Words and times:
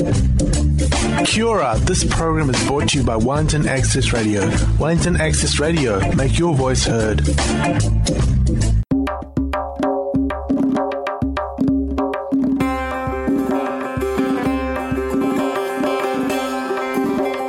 Kia 0.00 1.74
this 1.84 2.04
program 2.04 2.48
is 2.48 2.66
brought 2.66 2.88
to 2.88 2.98
you 2.98 3.04
by 3.04 3.16
Wellington 3.16 3.68
Access 3.68 4.14
Radio. 4.14 4.40
Wellington 4.78 5.20
Access 5.20 5.60
Radio, 5.60 6.00
make 6.14 6.38
your 6.38 6.54
voice 6.54 6.86
heard. 6.86 7.20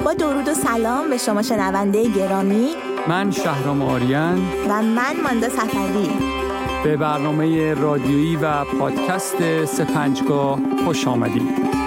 با 0.05 0.13
درود 0.13 0.47
و 0.47 0.53
سلام 0.53 1.09
به 1.09 1.17
شما 1.17 1.41
شنونده 1.41 2.09
گرامی 2.09 2.67
من 3.07 3.31
شهرام 3.31 3.81
آریان 3.81 4.37
و 4.69 4.81
من 4.81 5.21
ماندا 5.23 5.49
سفری 5.49 6.09
به 6.83 6.97
برنامه 6.97 7.73
رادیویی 7.73 8.35
و 8.35 8.63
پادکست 8.63 9.65
سپنجگاه 9.65 10.59
خوش 10.85 11.07
آمدید 11.07 11.80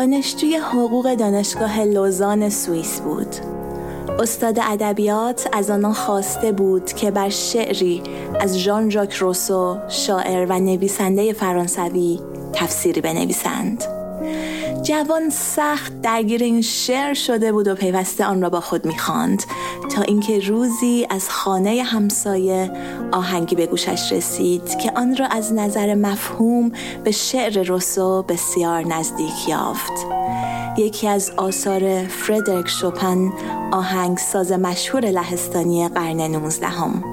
دانشجوی 0.00 0.56
حقوق 0.56 1.14
دانشگاه 1.14 1.80
لوزان 1.80 2.48
سوئیس 2.48 3.00
بود. 3.00 3.34
استاد 4.18 4.58
ادبیات 4.62 5.48
از 5.52 5.70
آنان 5.70 5.92
خواسته 5.92 6.52
بود 6.52 6.92
که 6.92 7.10
بر 7.10 7.28
شعری 7.28 8.02
از 8.40 8.58
ژان 8.58 8.90
ژاک 8.90 9.12
روسو 9.12 9.78
شاعر 9.88 10.46
و 10.48 10.58
نویسنده 10.60 11.32
فرانسوی 11.32 12.20
تفسیری 12.52 13.00
بنویسند. 13.00 13.84
جوان 14.82 15.30
سخت 15.30 16.00
درگیر 16.02 16.42
این 16.42 16.62
شعر 16.62 17.14
شده 17.14 17.52
بود 17.52 17.68
و 17.68 17.74
پیوسته 17.74 18.24
آن 18.24 18.42
را 18.42 18.50
با 18.50 18.60
خود 18.60 18.84
می‌خواند 18.84 19.42
تا 19.90 20.02
اینکه 20.02 20.40
روزی 20.40 21.06
از 21.10 21.30
خانه 21.30 21.82
همسایه 21.82 22.70
آهنگی 23.12 23.56
به 23.56 23.66
گوشش 23.66 24.12
رسید 24.12 24.78
که 24.78 24.92
آن 24.96 25.16
را 25.16 25.26
از 25.26 25.52
نظر 25.52 25.94
مفهوم 25.94 26.72
به 27.04 27.10
شعر 27.10 27.62
روسو 27.62 28.22
بسیار 28.22 28.86
نزدیک 28.86 29.48
یافت. 29.48 29.92
یکی 30.76 31.08
از 31.08 31.32
آثار 31.36 32.06
فردریک 32.06 32.68
شوپن 32.68 33.32
آهنگ 33.72 34.18
ساز 34.18 34.52
مشهور 34.52 35.04
لهستانی 35.04 35.88
قرن 35.88 36.20
نوزدهم. 36.20 37.09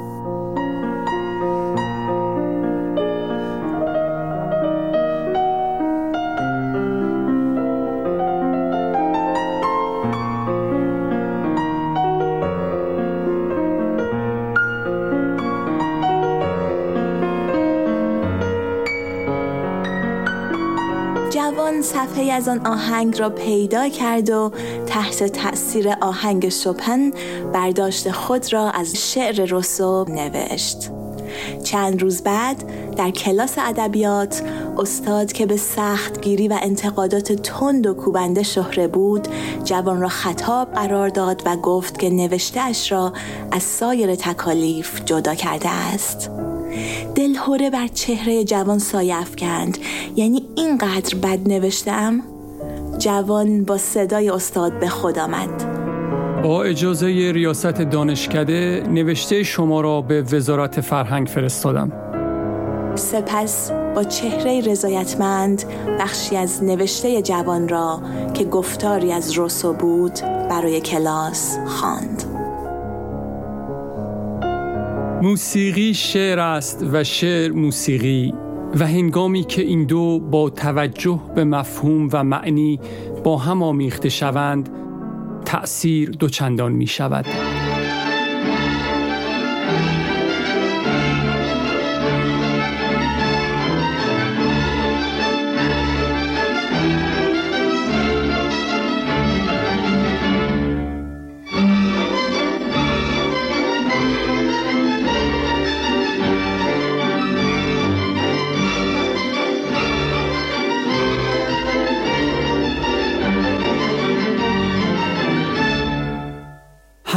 جوان 21.78 22.08
صفحه 22.08 22.32
از 22.32 22.48
آن 22.48 22.66
آهنگ 22.66 23.20
را 23.20 23.30
پیدا 23.30 23.90
کرد 23.90 24.30
و 24.30 24.52
تحت 24.88 25.24
تأثیر 25.24 25.90
آهنگ 26.02 26.50
شپن 26.50 27.12
برداشت 27.54 28.12
خود 28.12 28.54
را 28.54 28.70
از 28.70 28.96
شعر 28.96 29.46
روسو 29.46 30.06
نوشت. 30.10 30.92
چند 31.64 32.02
روز 32.02 32.22
بعد 32.22 32.64
در 32.96 33.12
کلاس 33.12 33.56
ادبیات 33.58 34.44
استاد 34.78 35.32
که 35.32 35.46
به 35.46 35.58
سختگیری 35.58 36.48
و 36.48 36.60
انتقادات 36.62 37.32
تند 37.32 37.88
و 37.88 37.94
کوبنده 37.94 38.44
شهره 38.44 38.88
بود 38.88 39.28
جوان 39.64 40.02
را 40.02 40.08
خطاب 40.08 40.74
قرار 40.74 41.10
داد 41.10 41.42
و 41.46 41.58
گفت 41.58 42.00
که 42.00 42.10
نوشتهاش 42.10 42.92
را 42.92 43.14
از 43.52 43.64
سایر 43.64 44.16
تکالیف 44.16 45.06
جدا 45.06 45.36
کرده 45.36 45.70
است. 45.70 46.37
دلهوره 47.18 47.70
بر 47.70 47.88
چهره 47.88 48.44
جوان 48.44 48.80
سایه 48.80 49.18
افکند. 49.18 49.78
یعنی 50.16 50.44
اینقدر 50.56 51.16
بد 51.16 51.50
نوشتم؟ 51.50 52.22
جوان 52.98 53.64
با 53.64 53.78
صدای 53.78 54.30
استاد 54.30 54.80
به 54.80 54.88
خود 54.88 55.20
آمد. 55.20 55.64
با 56.44 56.64
اجازه 56.64 57.08
ریاست 57.08 57.82
دانشکده 57.82 58.84
نوشته 58.90 59.44
شما 59.44 59.82
را 59.82 60.02
به 60.02 60.22
وزارت 60.22 60.82
فرهنگ 60.82 61.28
فرستادم. 61.28 61.92
سپس 62.96 63.72
با 63.96 64.04
چهره 64.04 64.62
رضایتمند 64.62 65.64
بخشی 66.00 66.36
از 66.36 66.64
نوشته 66.64 67.22
جوان 67.22 67.70
را 67.70 68.02
که 68.34 68.44
گفتاری 68.44 69.12
از 69.12 69.32
روسو 69.32 69.74
بود 69.74 70.14
برای 70.50 70.82
کلاس 70.82 71.58
خواند. 71.68 72.24
موسیقی 75.22 75.94
شعر 75.94 76.40
است 76.40 76.86
و 76.92 77.04
شعر 77.04 77.52
موسیقی 77.52 78.34
و 78.80 78.88
هنگامی 78.88 79.44
که 79.44 79.62
این 79.62 79.86
دو 79.86 80.20
با 80.20 80.50
توجه 80.50 81.20
به 81.36 81.44
مفهوم 81.44 82.10
و 82.12 82.24
معنی 82.24 82.80
با 83.24 83.38
هم 83.38 83.64
آمیخته 83.64 84.10
شوند 84.10 84.70
تأثیر 85.46 86.10
دوچندان 86.10 86.72
می 86.72 86.88
شود. 86.88 87.47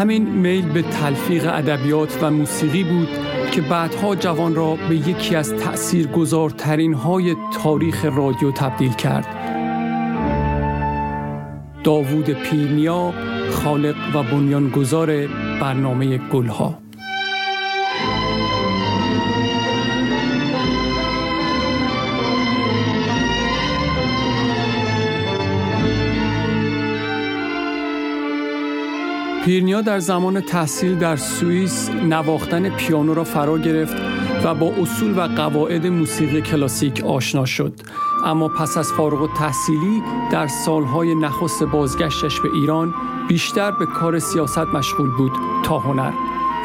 همین 0.01 0.29
میل 0.29 0.69
به 0.69 0.83
تلفیق 0.83 1.47
ادبیات 1.47 2.19
و 2.23 2.31
موسیقی 2.31 2.85
بود 2.85 3.09
که 3.53 3.61
بعدها 3.61 4.17
جوان 4.17 4.55
را 4.55 4.77
به 4.89 4.97
یکی 4.97 5.37
از 5.37 5.55
تأثیرگذارترین 5.55 6.95
های 6.95 7.37
تاریخ 7.63 8.05
رادیو 8.05 8.51
تبدیل 8.51 8.93
کرد. 8.93 9.27
داوود 11.85 12.31
پیرنیا 12.31 13.13
خالق 13.51 13.97
و 14.15 14.23
بنیانگذار 14.23 15.27
برنامه 15.61 16.19
گلها 16.19 16.79
پیرنیا 29.45 29.81
در 29.81 29.99
زمان 29.99 30.41
تحصیل 30.41 30.99
در 30.99 31.17
سوئیس 31.17 31.91
نواختن 31.91 32.77
پیانو 32.77 33.15
را 33.15 33.25
فرا 33.25 33.59
گرفت 33.59 33.97
و 34.45 34.55
با 34.55 34.67
اصول 34.67 35.19
و 35.19 35.21
قواعد 35.21 35.87
موسیقی 35.87 36.43
کلاسیک 36.43 37.05
آشنا 37.05 37.45
شد. 37.45 37.73
اما 38.25 38.49
پس 38.49 38.77
از 38.77 38.93
فارغ 38.93 39.37
تحصیلی 39.37 40.03
در 40.33 40.47
سالهای 40.47 41.15
نخست 41.15 41.63
بازگشتش 41.63 42.41
به 42.41 42.49
ایران 42.55 42.95
بیشتر 43.29 43.71
به 43.71 43.87
کار 43.87 44.19
سیاست 44.19 44.59
مشغول 44.59 45.11
بود 45.19 45.33
تا 45.65 45.79
هنر. 45.79 46.13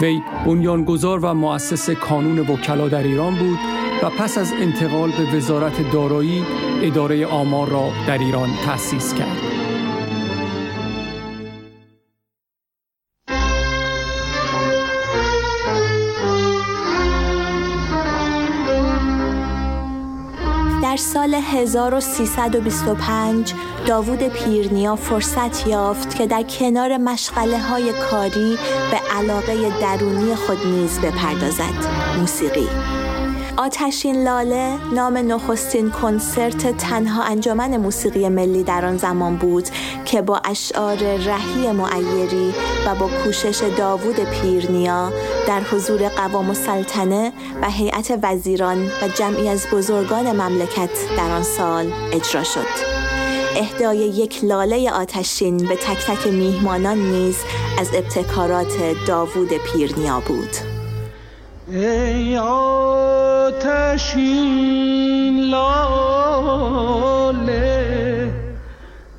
وی 0.02 0.20
بنیانگذار 0.46 1.20
و 1.20 1.34
مؤسس 1.34 1.90
کانون 1.90 2.40
وکلا 2.40 2.88
در 2.88 3.04
ایران 3.04 3.36
بود 3.36 3.60
و 4.04 4.10
پس 4.10 4.38
از 4.38 4.54
انتقال 4.62 5.12
به 5.12 5.38
وزارت 5.38 5.92
دارایی 5.92 6.44
اداره 6.82 7.26
آمار 7.26 7.70
را 7.70 7.90
در 8.08 8.18
ایران 8.18 8.50
تأسیس 8.66 9.14
کرد. 9.14 9.55
سال 21.16 21.34
1325 21.34 23.54
داوود 23.88 24.24
پیرنیا 24.24 24.96
فرصت 24.96 25.68
یافت 25.68 26.16
که 26.16 26.28
در 26.28 26.44
کنار 26.44 26.98
مشغله 26.98 27.60
های 27.60 27.94
کاری 27.94 28.58
به 28.92 28.98
علاقه 29.16 29.80
درونی 29.82 30.36
خود 30.36 30.68
نیز 30.68 31.00
بپردازد. 31.00 31.86
موسیقی 32.20 32.68
آتشین 33.58 34.24
لاله 34.24 34.78
نام 34.94 35.18
نخستین 35.18 35.92
کنسرت 35.92 36.78
تنها 36.78 37.24
انجمن 37.24 37.78
موسیقی 37.78 38.30
ملی 38.30 38.64
در 38.64 38.86
آن 38.86 38.98
زمان 38.98 39.36
بود 39.36 39.70
که 40.06 40.22
با 40.22 40.42
اشعار 40.46 40.96
رهی 40.98 41.72
معیری 41.72 42.54
و 42.86 42.96
با 42.96 43.10
کوشش 43.24 43.62
داوود 43.78 44.20
پیرنیا 44.20 45.12
در 45.48 45.62
حضور 45.62 46.10
قوام 46.10 46.50
السلطنه 46.50 47.34
و 47.62 47.70
هیئت 47.70 48.20
وزیران 48.24 48.86
و 48.86 49.08
جمعی 49.16 49.50
از 49.50 49.68
بزرگان 49.72 50.32
مملکت 50.32 50.90
در 51.18 51.32
آن 51.32 51.44
سال 51.44 51.92
اجرا 52.14 52.44
شد. 52.44 52.96
اهدای 53.56 53.98
یک 53.98 54.44
لاله 54.44 54.92
آتشین 54.92 55.58
به 55.58 55.76
تک 55.76 56.06
تک 56.06 56.28
میهمانان 56.28 56.98
نیز 56.98 57.38
از 57.80 57.90
ابتکارات 57.94 58.74
داوود 59.08 59.50
پیرنیا 59.54 60.20
بود 60.20 60.76
ای 61.68 62.38
آتشین 63.46 65.40
لاله. 65.40 66.66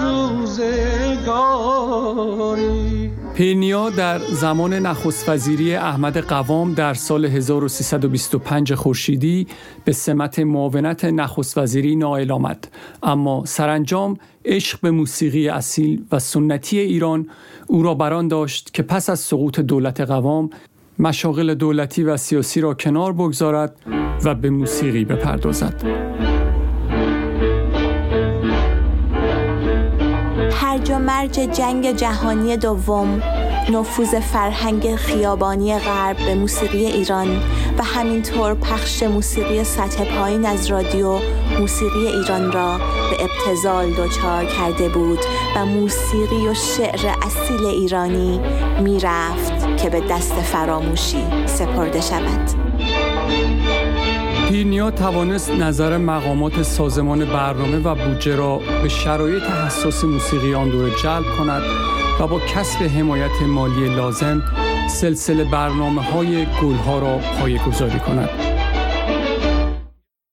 روزگاری. 0.03 0.83
پینیا 3.35 3.91
در 3.91 4.19
زمان 4.19 4.75
نخست 4.75 5.29
احمد 5.29 6.17
قوام 6.19 6.75
در 6.75 6.95
سال 6.95 7.25
1325 7.25 8.75
خورشیدی 8.75 9.47
به 9.85 9.93
سمت 9.93 10.39
معاونت 10.39 11.05
نخست 11.05 11.59
وزیری 11.59 11.97
نائل 11.97 12.33
آمد. 12.33 12.69
اما 13.03 13.45
سرانجام 13.47 14.17
عشق 14.45 14.81
به 14.81 14.91
موسیقی 14.91 15.49
اصیل 15.49 16.05
و 16.13 16.19
سنتی 16.19 16.79
ایران 16.79 17.27
او 17.67 17.83
را 17.83 17.95
بران 17.95 18.29
داشت 18.29 18.75
که 18.75 18.83
پس 18.83 19.11
از 19.11 19.21
سقوط 19.21 19.61
دولت 19.61 20.01
قوام 20.01 20.51
مشاغل 20.99 21.55
دولتی 21.55 22.03
و 22.03 22.17
سیاسی 22.17 22.61
را 22.61 22.75
کنار 22.75 23.13
بگذارد 23.13 23.77
و 24.25 24.35
به 24.35 24.51
موسیقی 24.51 25.05
بپردازد. 25.05 25.83
هرج 30.83 30.91
و 30.91 30.99
مرج 30.99 31.33
جنگ 31.33 31.97
جهانی 31.97 32.57
دوم 32.57 33.23
نفوذ 33.71 34.15
فرهنگ 34.15 34.97
خیابانی 34.97 35.79
غرب 35.79 36.17
به 36.17 36.35
موسیقی 36.35 36.87
ایران 36.87 37.29
و 37.79 37.83
همینطور 37.83 38.55
پخش 38.55 39.03
موسیقی 39.03 39.65
سطح 39.65 40.19
پایین 40.19 40.47
از 40.47 40.67
رادیو 40.67 41.19
موسیقی 41.59 42.07
ایران 42.07 42.53
را 42.53 42.79
به 43.11 43.25
ابتزال 43.25 43.91
دچار 43.91 44.45
کرده 44.45 44.89
بود 44.89 45.19
و 45.57 45.67
موسیقی 45.67 46.49
و 46.49 46.55
شعر 46.55 47.15
اصیل 47.23 47.67
ایرانی 47.67 48.41
می‌رفت 48.81 49.77
که 49.83 49.91
به 49.91 50.01
دست 50.11 50.35
فراموشی 50.35 51.25
سپرده 51.47 52.01
شود. 52.01 52.51
پیرنیا 54.53 54.91
توانست 54.91 55.51
نظر 55.51 55.99
مقامات 55.99 56.63
سازمان 56.63 57.25
برنامه 57.25 57.79
و 57.79 57.95
بودجه 57.95 58.37
را 58.37 58.61
به 58.83 58.89
شرایط 58.89 59.43
حساس 59.43 60.05
موسیقی 60.05 60.55
آن 60.55 60.71
دوره 60.71 60.91
جلب 61.03 61.25
کند 61.39 61.63
و 62.21 62.27
با 62.27 62.41
کسب 62.41 62.83
حمایت 62.83 63.43
مالی 63.49 63.89
لازم 63.89 64.43
سلسله 64.89 65.45
برنامه 65.45 66.03
های 66.03 66.47
گلها 66.63 66.99
را 66.99 67.19
پایگذاری 67.19 67.99
کند. 67.99 68.29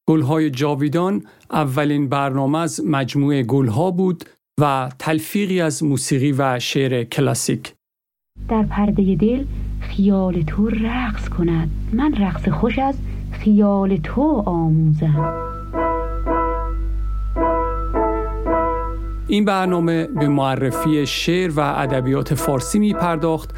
گلهای 0.10 0.50
جاویدان 0.50 1.24
اولین 1.51 2.10
برنامه 2.10 2.60
از 2.60 2.81
مجموعه 2.86 3.44
گلها 3.44 3.92
بود 3.92 4.24
و 4.62 4.89
تلفیقی 5.00 5.62
از 5.62 5.83
موسیقی 5.83 6.31
و 6.31 6.60
شعر 6.60 7.04
کلاسیک. 7.04 7.74
در 8.50 8.63
پرده 8.63 9.15
دل 9.15 9.45
خیال 9.80 10.42
تو 10.42 10.69
رقص 10.69 11.30
کند 11.30 11.69
من 11.93 12.13
رقص 12.13 12.50
خوش 12.50 12.79
از 12.79 12.96
خیال 13.39 13.98
تو 13.98 14.43
آموزم 14.46 15.34
این 19.27 19.46
برنامه 19.46 20.08
به 20.08 20.27
معرفی 20.27 21.05
شعر 21.05 21.51
و 21.51 21.60
ادبیات 21.60 22.34
فارسی 22.34 22.79
می 22.79 22.93
پرداخت 22.93 23.50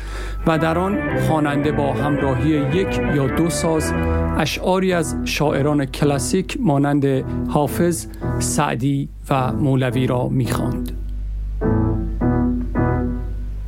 و 0.48 0.58
در 0.58 0.78
آن 0.78 1.20
خواننده 1.20 1.72
با 1.72 1.94
همراهی 1.94 2.50
یک 2.50 3.02
یا 3.16 3.28
دو 3.28 3.50
ساز 3.50 3.94
اشعاری 4.38 4.94
از 4.94 5.16
شاعران 5.26 5.86
کلاسیک 5.86 6.58
مانند 6.60 7.06
حافظ، 7.50 8.08
سعدی 8.40 9.10
و 9.30 9.52
مولوی 9.52 10.08
را 10.08 10.28
می 10.28 10.46
خواند. 10.46 10.92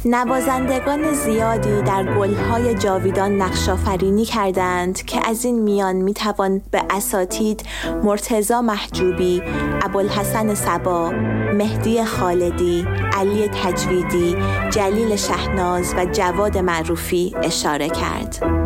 نوازندگان 0.05 1.13
زیادی 1.13 1.81
در 1.81 2.15
گلهای 2.17 2.75
جاویدان 2.75 3.41
نقشافرینی 3.41 4.25
کردند 4.25 5.05
که 5.05 5.29
از 5.29 5.45
این 5.45 5.61
میان 5.61 5.95
می‌توان 5.95 6.61
به 6.71 6.81
اساتید 6.89 7.63
مرتزا 8.03 8.61
محجوبی، 8.61 9.43
ابوالحسن 9.81 10.53
سبا، 10.53 11.09
مهدی 11.53 12.03
خالدی، 12.03 12.87
علی 13.13 13.47
تجویدی، 13.47 14.35
جلیل 14.69 15.15
شهناز 15.15 15.93
و 15.97 16.05
جواد 16.05 16.57
معروفی 16.57 17.35
اشاره 17.43 17.89
کرد. 17.89 18.62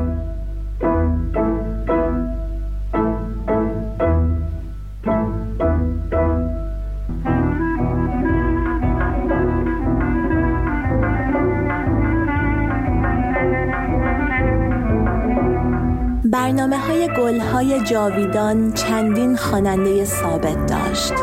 های 17.58 17.82
جاویدان 17.82 18.72
چندین 18.72 19.38
خواننده 19.38 20.06
ثابت 20.06 20.66
داشت. 20.66 21.14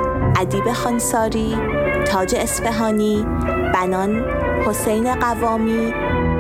ادیب 0.40 0.72
خانساری، 0.72 1.56
تاج 2.06 2.34
اسفهانی، 2.34 3.26
بنان، 3.74 4.24
حسین 4.66 5.14
قوامی، 5.14 5.94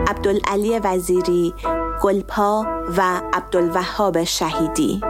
عبدالعلی 0.06 0.78
وزیری، 0.78 1.54
گلپا 2.02 2.66
و 2.96 3.02
عبدالوهاب 3.32 4.24
شهیدی. 4.24 5.00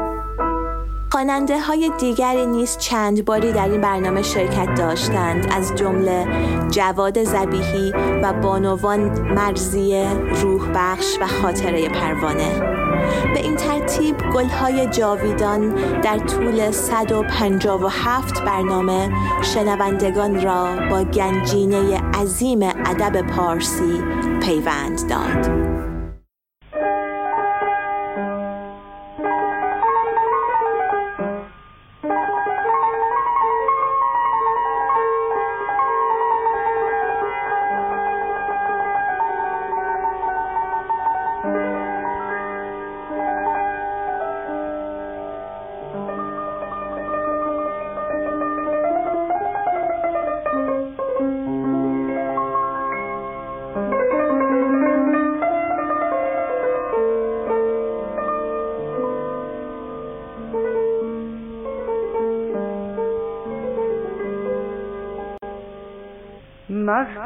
خواننده 1.12 1.60
های 1.60 1.90
دیگری 1.98 2.46
نیز 2.46 2.76
چند 2.76 3.24
باری 3.24 3.52
در 3.52 3.68
این 3.68 3.80
برنامه 3.80 4.22
شرکت 4.22 4.74
داشتند. 4.74 5.52
از 5.52 5.74
جمله 5.74 6.26
جواد 6.70 7.24
زبیهی 7.24 7.92
و 8.22 8.32
بانوان 8.32 9.20
مرزیه 9.20 10.06
روح 10.42 10.70
بخش 10.74 11.18
و 11.20 11.26
خاطره 11.26 11.88
پروانه. 11.88 12.73
به 13.34 13.40
این 13.40 13.56
ترتیب 13.56 14.16
گلهای 14.34 14.86
جاویدان 14.86 15.74
در 16.00 16.18
طول 16.18 16.70
157 16.70 18.44
برنامه 18.44 19.10
شنوندگان 19.42 20.42
را 20.42 20.68
با 20.90 21.04
گنجینه 21.04 22.00
عظیم 22.00 22.62
ادب 22.62 23.26
پارسی 23.26 24.02
پیوند 24.42 25.08
داد. 25.08 25.93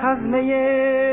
از 0.03 0.19
چه 0.33 1.08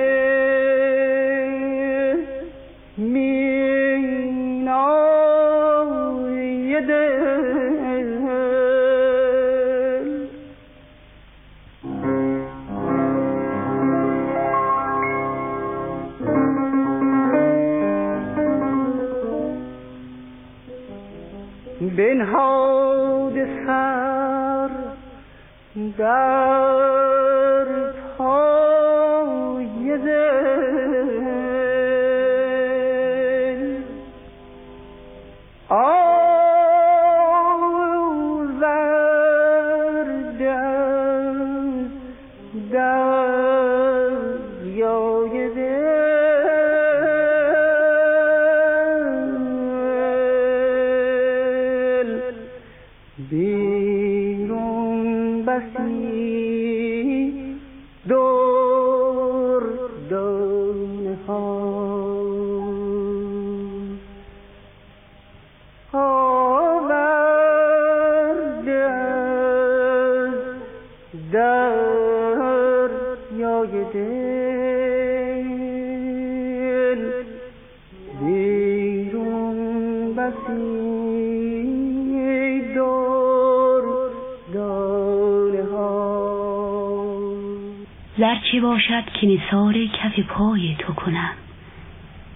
که 89.26 89.32
نثار 89.32 89.74
کف 89.74 90.20
پای 90.20 90.76
تو 90.80 90.94
کنم 90.94 91.32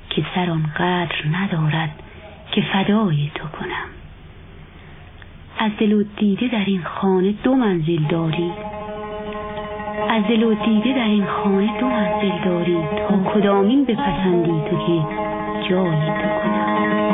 که 0.10 0.26
سر 0.36 0.46
قدر 0.78 1.16
ندارد 1.32 2.04
که 2.52 2.62
فدای 2.62 3.32
تو 3.36 3.48
کنم. 3.48 3.90
از 5.60 5.72
دل 5.80 5.94
و 5.94 6.04
دیده 6.18 6.48
در 6.48 6.66
این 6.66 6.84
خانه 6.84 7.32
دو 7.44 7.56
منزل 7.56 8.04
داری. 8.10 8.52
از 10.10 10.24
دل 10.24 10.44
و 10.44 10.54
دیده 10.54 10.94
در 10.94 11.08
این 11.08 11.26
خانه 11.26 11.80
دو 11.80 11.86
منزل 11.86 12.46
داری. 12.46 12.78
تا 13.10 13.34
کدامین 13.34 13.86
بپسندی 13.86 14.70
تو 14.70 14.78
که 14.78 15.06
جای 15.70 16.06
تو 16.06 16.28
کنم. 16.44 17.09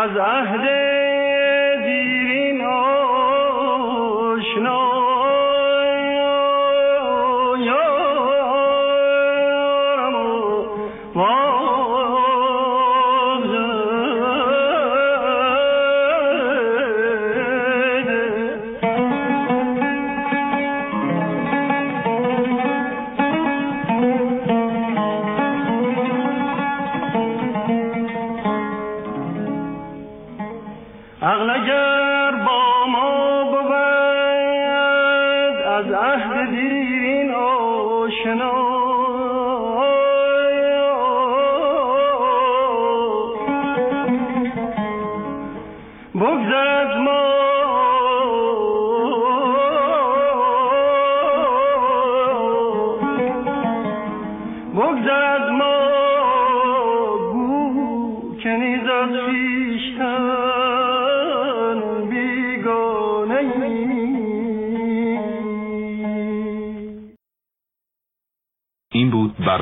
از 0.00 0.16
عهد 0.16 0.89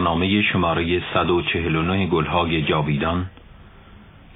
برنامه 0.08 0.42
شماره 0.42 1.02
149 1.14 2.06
گلهای 2.06 2.62
جاویدان 2.62 3.26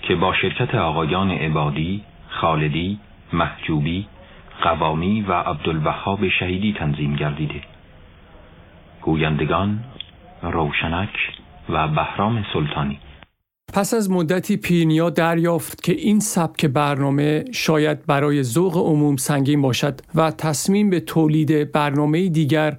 که 0.03 0.15
با 0.15 0.35
شرکت 0.35 0.75
آقایان 0.75 1.31
عبادی، 1.31 2.03
خالدی، 2.29 2.99
محجوبی، 3.33 4.07
قوامی 4.63 5.21
و 5.21 5.33
عبدالوهاب 5.33 6.29
شهیدی 6.29 6.75
تنظیم 6.79 7.17
گردیده. 7.17 7.61
گویندگان 9.03 9.85
روشنک 10.43 11.11
و 11.69 11.89
بهرام 11.89 12.45
سلطانی. 12.53 12.99
پس 13.73 13.95
از 13.95 14.11
مدتی 14.11 14.57
پیرنیا 14.57 15.11
دریافت 15.11 15.83
که 15.83 15.93
این 15.93 16.21
سبک 16.21 16.67
برنامه 16.67 17.45
شاید 17.53 18.07
برای 18.07 18.43
ذوق 18.43 18.77
عموم 18.77 19.17
سنگین 19.17 19.63
باشد 19.63 20.01
و 20.15 20.31
تصمیم 20.31 20.91
به 20.91 21.01
تولید 21.01 21.73
برنامه 21.73 22.29
دیگر 22.29 22.77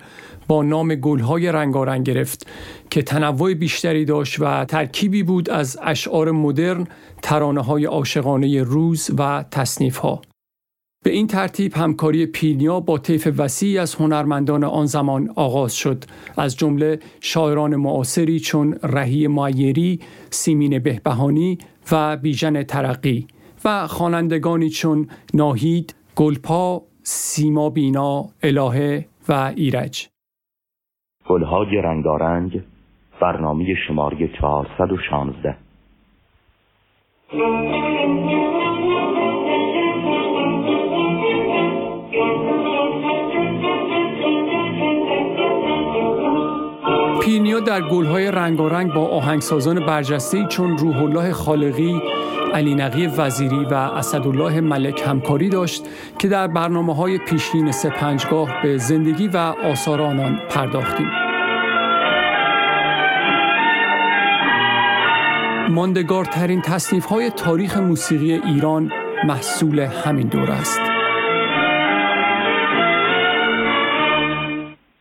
نام 0.62 0.96
گلهای 0.96 1.52
رنگارنگ 1.52 2.06
گرفت 2.06 2.48
که 2.90 3.02
تنوع 3.02 3.54
بیشتری 3.54 4.06
داشت 4.06 4.40
و 4.40 4.66
ترکیبی 4.66 5.24
بود 5.24 5.50
از 5.50 5.80
اشعار 5.84 6.32
مدرن، 6.32 6.88
ترانه 7.22 7.62
های 7.62 7.86
عاشقانه 7.86 8.64
روز 8.64 9.10
و 9.18 9.46
تصنیف 9.52 9.98
ها. 9.98 10.22
به 11.04 11.12
این 11.12 11.28
ترتیب 11.28 11.74
همکاری 11.74 12.26
پیلنیا 12.26 12.80
با 12.80 12.98
طیف 12.98 13.28
وسیعی 13.38 13.78
از 13.78 13.96
هنرمندان 13.96 14.64
آن 14.64 14.86
زمان 14.86 15.30
آغاز 15.36 15.76
شد 15.76 16.04
از 16.38 16.58
جمله 16.58 17.00
شاعران 17.22 17.76
معاصری 17.76 18.40
چون 18.40 18.76
رهی 18.84 19.28
معیری، 19.28 20.00
سیمین 20.30 20.80
بهبهانی 20.80 21.58
و 21.92 22.18
بیژن 22.18 22.64
ترقی 22.64 23.28
و 23.66 23.88
خوانندگانی 23.88 24.70
چون 24.70 25.08
ناهید، 25.34 25.96
گلپا، 26.16 26.84
سیما 27.04 27.70
بینا، 27.70 28.30
الهه 28.44 29.06
و 29.30 29.54
ایرج. 29.56 30.12
گلهای 31.27 31.82
رنگارنگ 31.82 32.62
برنامه 33.22 33.75
شماره 33.88 34.27
416 34.27 35.56
پینیا 47.22 47.60
در 47.60 47.82
گلهای 47.82 48.32
رنگارنگ 48.32 48.94
با 48.94 49.08
آهنگسازان 49.08 49.86
برجسته 49.86 50.46
چون 50.46 50.77
روح 50.77 51.03
الله 51.03 51.32
خالقی، 51.32 52.01
علی 52.54 52.76
نقی 52.76 53.08
وزیری 53.08 53.66
و 53.66 53.74
اسدالله 53.74 54.62
ملک 54.62 55.04
همکاری 55.08 55.50
داشت 55.50 55.84
که 56.20 56.28
در 56.28 56.48
برنامه 56.48 56.96
های 56.96 57.18
پیشین 57.18 57.72
سپنجگاه 57.72 58.62
به 58.64 58.78
زندگی 58.78 59.28
و 59.28 59.38
آثار 59.38 60.02
آنان 60.02 60.40
پرداختیم. 60.50 61.12
ماندگارترین 65.70 66.62
تصنیف 66.62 67.06
های 67.06 67.30
تاریخ 67.30 67.78
موسیقی 67.78 68.34
ایران 68.34 68.92
محصول 69.24 69.80
همین 69.80 70.28
دور 70.28 70.52
است. 70.52 70.82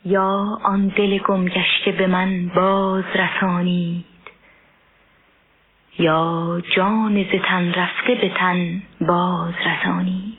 یا 0.05 0.59
آن 0.65 0.93
دل 0.97 1.19
گم 1.19 1.45
گشته 1.45 1.93
به 1.99 2.07
من 2.07 2.51
باز 2.57 3.05
رسانید 3.15 4.12
یا 5.99 6.63
جان 6.77 7.25
ز 7.25 7.43
تن 7.45 7.73
رفته 7.73 8.15
به 8.15 8.29
تن 8.29 8.83
باز 9.01 9.55
رسانید 9.67 10.32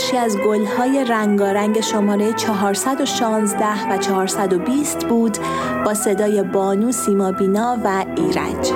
بخشی 0.00 0.16
از 0.16 0.36
گلهای 0.38 1.04
رنگارنگ 1.04 1.80
شماره 1.80 2.32
416 2.32 3.90
و 3.90 3.98
420 3.98 5.04
بود 5.04 5.38
با 5.84 5.94
صدای 5.94 6.42
بانو 6.42 6.92
سیمابینا 6.92 7.78
و 7.84 8.04
ایرج. 8.16 8.72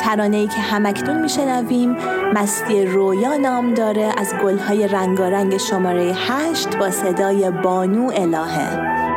ترانه‌ای 0.00 0.46
که 0.46 0.60
همکنون 0.60 1.22
میشنویم 1.22 1.96
مستی 2.34 2.86
رویا 2.86 3.36
نام 3.36 3.74
داره 3.74 4.12
از 4.16 4.34
گلهای 4.44 4.88
رنگارنگ 4.88 5.56
شماره 5.56 6.12
8 6.16 6.76
با 6.76 6.90
صدای 6.90 7.50
بانو 7.50 8.12
الهه. 8.14 9.15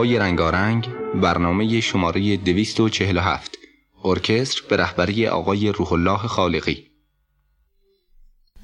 گلهای 0.00 0.18
رنگارنگ 0.18 0.88
برنامه 1.14 1.80
شماره 1.80 2.36
247 2.36 3.58
ارکستر 4.04 4.62
به 4.68 4.76
رهبری 4.76 5.26
آقای 5.26 5.72
روح 5.72 5.92
الله 5.92 6.18
خالقی. 6.18 6.86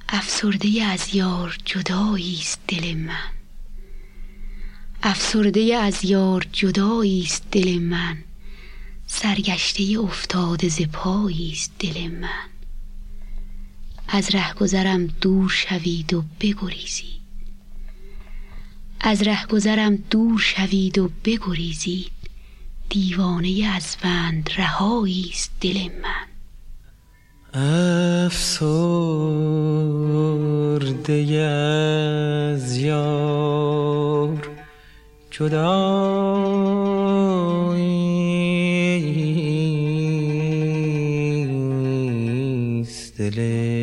افسرده 0.09 0.83
از 0.83 1.15
یار 1.15 1.57
جدایی 1.65 2.37
است 2.41 2.59
دل 2.67 2.93
من. 2.93 3.33
افسرده 5.03 5.75
از 5.75 6.05
یار 6.05 6.47
جدایی 6.51 7.21
است 7.21 7.43
دل 7.51 7.79
من. 7.79 8.17
سرگشته 9.07 9.99
افتاده 9.99 10.69
ز 10.69 10.81
پایی 10.93 11.51
است 11.51 11.71
دل 11.79 12.07
من. 12.07 12.49
از 14.07 14.29
گذرم 14.59 15.07
دور 15.07 15.49
شوید 15.49 16.13
و 16.13 16.23
بگریزید. 16.41 17.16
از 18.99 19.23
گذرم 19.49 19.95
دور 19.95 20.39
شوید 20.39 20.97
و 20.97 21.09
بگریزید. 21.25 22.11
دیوانه 22.89 23.71
از 23.75 23.97
بند 24.03 24.49
رهایی 24.57 25.29
است 25.33 25.51
دل 25.61 25.89
من. 26.03 26.27
افسرده 28.25 28.73
از 32.53 32.77
یار 32.77 34.49
جدایی 35.31 36.77
دل 43.17 43.76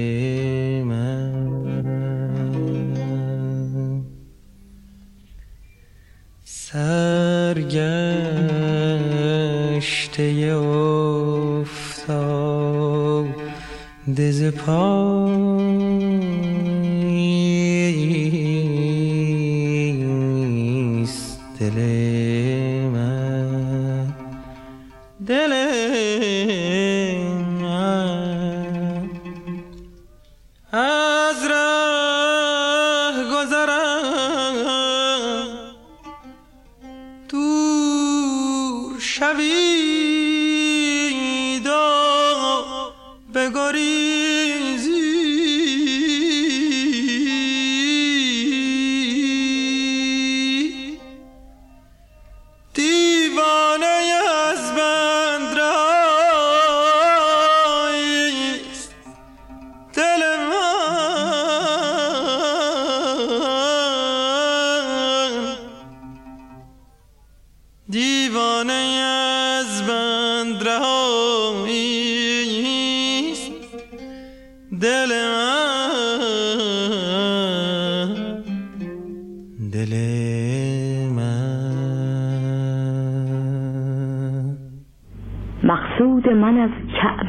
There's 14.17 14.41
a 14.43 14.53
part 14.53 15.54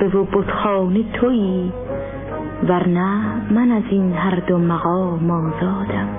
دز 0.02 0.15
و 0.15 0.24
بتخانه 0.24 1.04
تویی 1.13 1.72
ورنه 2.63 3.52
من 3.52 3.72
از 3.72 3.84
این 3.89 4.13
هر 4.13 4.39
دو 4.39 4.58
مقام 4.58 5.32
آزادم. 5.32 6.14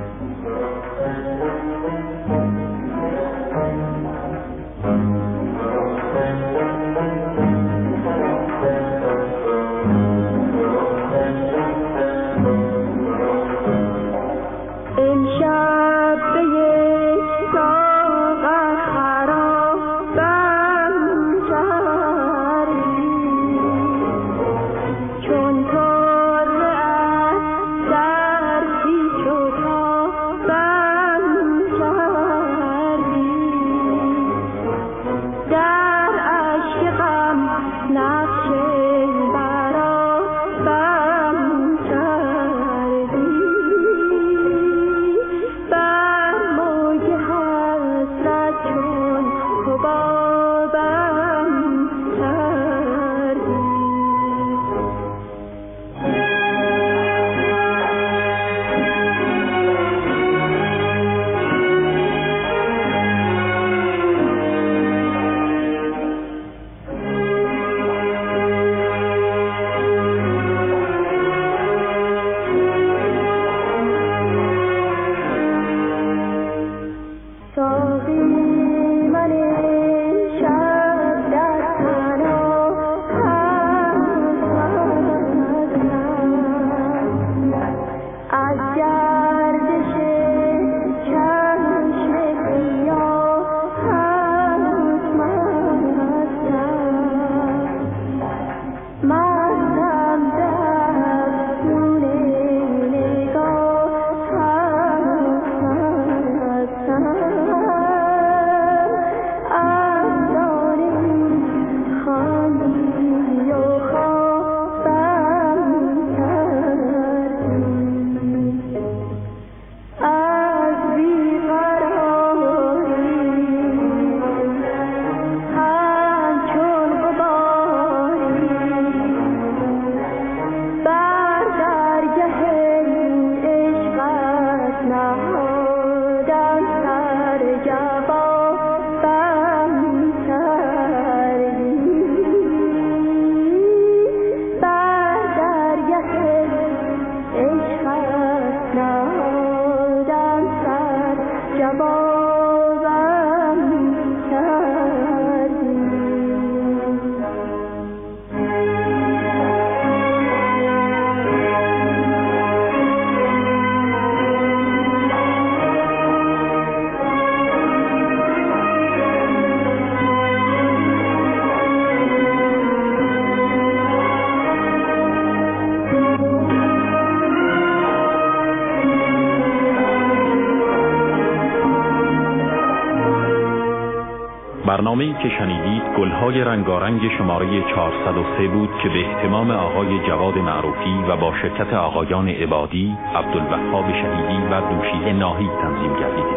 که 185.22 185.28
شنیدید 185.28 185.82
گلهای 185.98 186.40
رنگارنگ 186.40 187.00
شماره 187.18 187.62
403 187.74 188.48
بود 188.48 188.70
که 188.82 188.88
به 188.88 189.06
احتمام 189.06 189.50
آقای 189.50 190.06
جواد 190.06 190.38
معروفی 190.38 190.98
و 191.08 191.16
با 191.16 191.32
شرکت 191.42 191.74
آقایان 191.74 192.28
عبادی، 192.28 192.96
عبدالوهاب 193.14 193.92
شهیدی 193.92 194.46
و 194.50 194.60
دوشیه 194.60 195.12
ناهی 195.12 195.48
تنظیم 195.62 195.92
گردیده. 196.00 196.36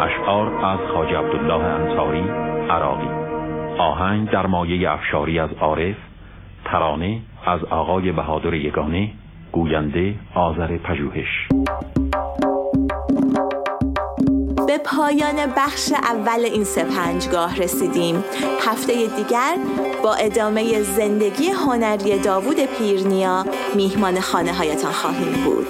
اشعار 0.00 0.64
از 0.64 0.78
خاج 0.94 1.14
عبدالله 1.14 1.64
انصاری، 1.64 2.24
عراقی. 2.70 3.08
آهنگ 3.78 4.30
در 4.30 4.46
مایه 4.46 4.90
افشاری 4.90 5.38
از 5.38 5.50
عارف، 5.60 5.96
ترانه 6.64 7.20
از 7.46 7.64
آقای 7.64 8.12
بهادر 8.12 8.54
یگانه، 8.54 9.10
گوینده 9.52 10.14
آذر 10.34 10.76
پژوهش. 10.76 11.48
به 14.74 14.78
پایان 14.78 15.46
بخش 15.56 15.92
اول 15.92 16.44
این 16.44 16.64
سپنجگاه 16.64 17.56
رسیدیم. 17.56 18.24
هفته 18.60 19.06
دیگر 19.06 19.56
با 20.02 20.14
ادامه 20.14 20.82
زندگی 20.82 21.48
هنری 21.48 22.18
داوود 22.18 22.60
پیرنیا 22.60 23.46
میهمان 23.74 24.20
خانه 24.20 24.52
هایتان 24.52 24.92
خواهیم 24.92 25.44
بود. 25.44 25.66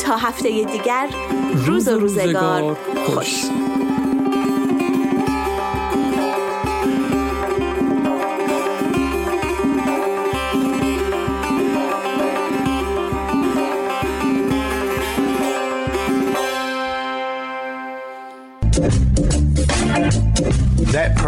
تا 0.00 0.16
هفته 0.16 0.64
دیگر 0.64 1.08
روز 1.66 1.88
و 1.88 1.98
روزگار 1.98 2.76
خوش. 3.06 3.44